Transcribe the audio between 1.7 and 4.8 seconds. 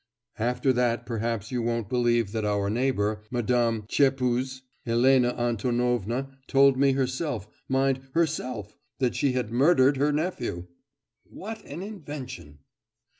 believe that our neighbour, Madame Tchepuz,